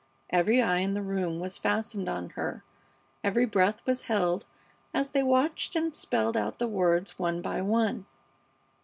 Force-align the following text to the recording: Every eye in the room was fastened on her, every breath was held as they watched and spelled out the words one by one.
Every 0.31 0.63
eye 0.63 0.79
in 0.79 0.95
the 0.95 1.01
room 1.03 1.39
was 1.39 1.59
fastened 1.59 2.09
on 2.09 2.31
her, 2.31 2.63
every 3.23 3.45
breath 3.45 3.85
was 3.85 4.01
held 4.05 4.45
as 4.95 5.11
they 5.11 5.21
watched 5.21 5.75
and 5.75 5.95
spelled 5.95 6.35
out 6.35 6.57
the 6.57 6.67
words 6.67 7.19
one 7.19 7.39
by 7.39 7.61
one. 7.61 8.07